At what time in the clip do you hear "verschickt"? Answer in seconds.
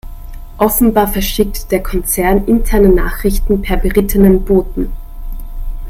1.09-1.71